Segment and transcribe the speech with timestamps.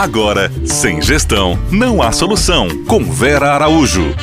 [0.00, 2.68] Agora, sem gestão, não há solução.
[2.86, 4.16] Com Vera Araújo.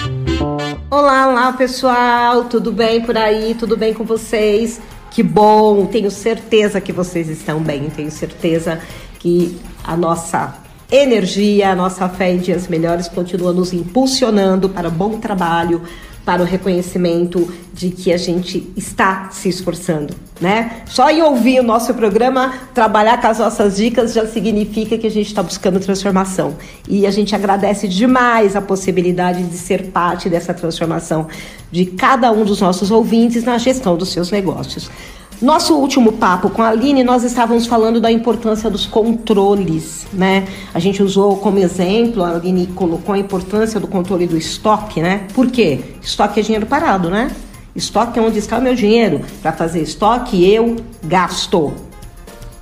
[0.89, 3.53] Olá, olá pessoal, tudo bem por aí?
[3.53, 4.81] Tudo bem com vocês?
[5.11, 8.79] Que bom, tenho certeza que vocês estão bem, tenho certeza
[9.19, 10.55] que a nossa
[10.91, 15.83] energia, a nossa fé em dias melhores continua nos impulsionando para bom trabalho,
[16.27, 20.81] para o reconhecimento de que a gente está se esforçando, né?
[20.85, 25.09] Só em ouvir o nosso programa, trabalhar com as nossas dicas já significa que a
[25.09, 26.57] gente está buscando transformação.
[26.85, 31.29] E a gente agradece demais a possibilidade de ser parte dessa transformação
[31.71, 34.91] de cada um dos nossos ouvintes na gestão dos seus negócios.
[35.39, 40.47] Nosso último papo com a Aline, nós estávamos falando da importância dos controles, né?
[40.73, 45.27] A gente usou como exemplo, a Aline colocou a importância do controle do estoque, né?
[45.35, 45.79] Por quê?
[46.01, 47.29] Estoque é dinheiro parado, né?
[47.75, 49.21] Estoque é onde está o meu dinheiro.
[49.39, 51.71] Para fazer estoque, eu gasto.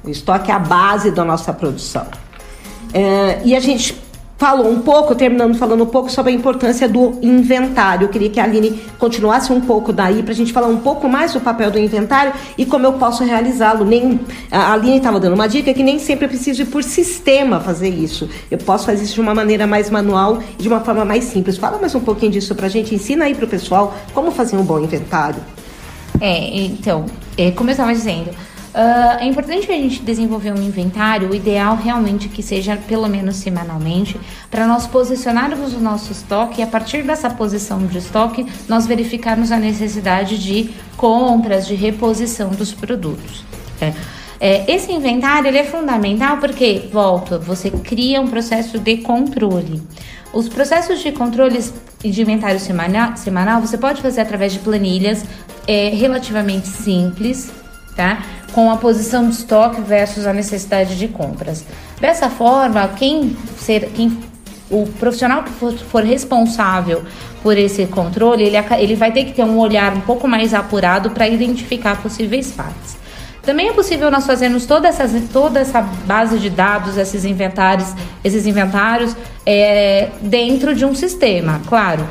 [0.03, 2.05] O estoque é a base da nossa produção.
[2.93, 4.04] É, e a gente
[4.37, 8.05] falou um pouco, terminando falando um pouco sobre a importância do inventário.
[8.05, 11.07] Eu queria que a Aline continuasse um pouco daí para a gente falar um pouco
[11.07, 13.85] mais do papel do inventário e como eu posso realizá-lo.
[13.85, 14.19] Nem
[14.51, 17.89] a Aline estava dando uma dica que nem sempre eu preciso ir por sistema fazer
[17.89, 18.29] isso.
[18.51, 21.57] Eu posso fazer isso de uma maneira mais manual e de uma forma mais simples.
[21.57, 22.93] Fala mais um pouquinho disso para a gente.
[22.93, 25.41] Ensina aí para o pessoal como fazer um bom inventário.
[26.19, 27.05] É, então,
[27.37, 28.29] é, como eu estava dizendo,
[28.75, 33.07] Uh, é importante que a gente desenvolver um inventário, o ideal realmente que seja pelo
[33.07, 34.19] menos semanalmente,
[34.51, 39.49] para nós posicionarmos o nosso estoque e a partir dessa posição de estoque, nós verificarmos
[39.53, 43.45] a necessidade de compras, de reposição dos produtos.
[43.79, 43.93] É.
[44.41, 49.81] É, esse inventário ele é fundamental porque, volta, você cria um processo de controle.
[50.33, 51.63] Os processos de controle
[52.03, 55.23] de inventário semanal, semanal você pode fazer através de planilhas
[55.65, 57.49] é, relativamente simples,
[57.95, 58.23] tá?
[58.53, 61.65] Com a posição de estoque versus a necessidade de compras.
[61.99, 64.17] Dessa forma, quem ser, quem
[64.69, 67.03] o profissional que for, for, responsável
[67.43, 71.11] por esse controle, ele, ele vai ter que ter um olhar um pouco mais apurado
[71.11, 72.97] para identificar possíveis falhas.
[73.43, 77.93] Também é possível nós fazermos toda, essas, toda essa base de dados, esses inventários,
[78.23, 79.15] esses inventários
[79.45, 82.07] é, dentro de um sistema, claro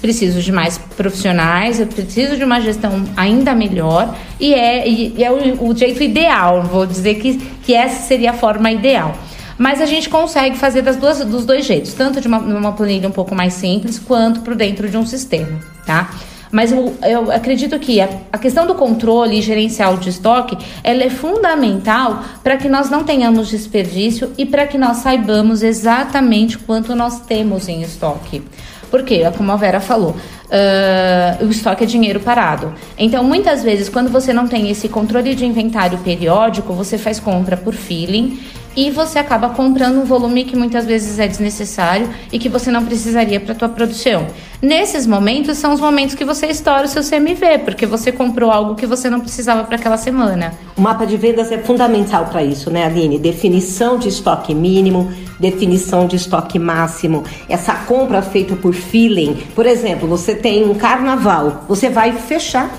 [0.00, 5.30] preciso de mais profissionais, eu preciso de uma gestão ainda melhor e é, e é
[5.30, 9.16] o, o, jeito ideal, vou dizer que, que essa seria a forma ideal.
[9.58, 13.08] Mas a gente consegue fazer das duas, dos dois jeitos, tanto de uma, uma planilha
[13.08, 16.10] um pouco mais simples, quanto por dentro de um sistema, tá?
[16.50, 21.10] Mas eu, eu acredito que a, a, questão do controle gerencial de estoque ela é
[21.10, 27.20] fundamental para que nós não tenhamos desperdício e para que nós saibamos exatamente quanto nós
[27.20, 28.42] temos em estoque.
[28.90, 32.72] Porque, como a Vera falou, uh, o estoque é dinheiro parado.
[32.96, 37.56] Então, muitas vezes, quando você não tem esse controle de inventário periódico, você faz compra
[37.56, 38.38] por feeling
[38.78, 42.84] e você acaba comprando um volume que muitas vezes é desnecessário e que você não
[42.84, 44.28] precisaria para tua produção.
[44.62, 48.76] Nesses momentos são os momentos que você estoura o seu CMV, porque você comprou algo
[48.76, 50.54] que você não precisava para aquela semana.
[50.76, 53.18] O mapa de vendas é fundamental para isso, né, Aline?
[53.18, 59.42] Definição de estoque mínimo, definição de estoque máximo, essa compra feita por feeling.
[59.56, 62.70] Por exemplo, você tem um carnaval, você vai fechar,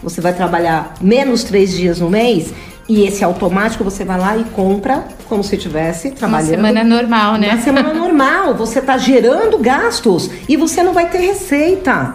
[0.00, 2.54] você vai trabalhar menos três dias no mês
[2.88, 6.48] e esse automático você vai lá e compra como se estivesse trabalhando.
[6.50, 7.50] Uma semana normal, né?
[7.50, 8.54] Uma semana normal.
[8.54, 12.14] Você está gerando gastos e você não vai ter receita.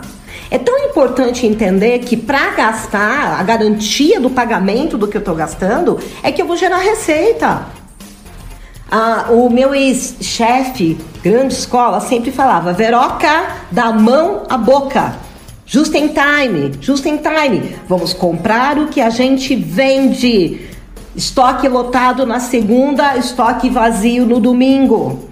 [0.49, 5.35] É tão importante entender que para gastar, a garantia do pagamento do que eu estou
[5.35, 7.67] gastando é que eu vou gerar receita.
[8.89, 15.15] Ah, o meu ex-chefe, grande escola, sempre falava: Veroca, da mão à boca.
[15.73, 17.77] Just in time, just in time.
[17.87, 20.67] Vamos comprar o que a gente vende.
[21.15, 25.29] Estoque lotado na segunda, estoque vazio no domingo.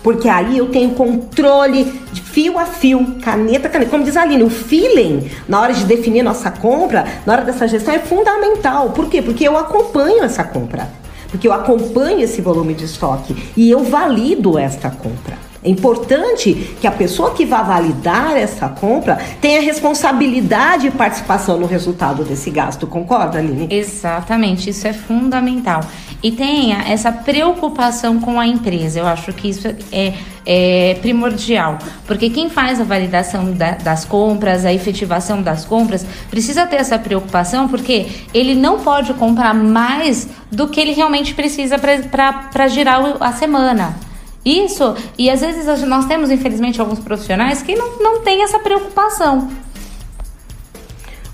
[0.00, 3.90] Porque aí eu tenho controle de fio a fio, caneta, caneta.
[3.90, 7.66] Como diz a Aline, o feeling na hora de definir nossa compra, na hora dessa
[7.66, 8.90] gestão é fundamental.
[8.90, 9.20] Por quê?
[9.20, 10.88] Porque eu acompanho essa compra.
[11.32, 15.47] Porque eu acompanho esse volume de estoque e eu valido esta compra.
[15.62, 21.66] É importante que a pessoa que vai validar essa compra tenha responsabilidade e participação no
[21.66, 22.86] resultado desse gasto.
[22.86, 23.66] Concorda, Aline?
[23.70, 25.80] Exatamente, isso é fundamental.
[26.22, 29.00] E tenha essa preocupação com a empresa.
[29.00, 30.14] Eu acho que isso é,
[30.46, 31.78] é primordial.
[32.06, 36.98] Porque quem faz a validação da, das compras, a efetivação das compras, precisa ter essa
[36.98, 43.32] preocupação porque ele não pode comprar mais do que ele realmente precisa para girar a
[43.32, 44.07] semana.
[44.48, 49.50] Isso, e às vezes nós temos, infelizmente, alguns profissionais que não, não têm essa preocupação.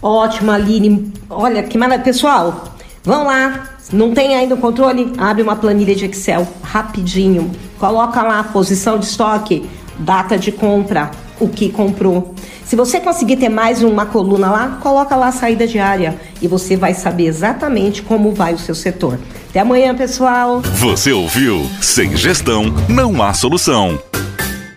[0.02, 1.12] Ótimo, Aline.
[1.30, 2.04] Olha, que maravilha.
[2.04, 2.74] Pessoal,
[3.04, 5.12] vão lá, Não tem ainda o controle?
[5.16, 7.50] Abre uma planilha de Excel rapidinho.
[7.78, 9.68] Coloca lá a posição de estoque,
[9.98, 12.34] data de compra, o que comprou.
[12.64, 16.76] Se você conseguir ter mais uma coluna lá, coloca lá a saída diária e você
[16.76, 19.18] vai saber exatamente como vai o seu setor.
[19.50, 20.60] Até amanhã, pessoal.
[20.60, 21.68] Você ouviu?
[21.80, 23.98] Sem gestão, não há solução.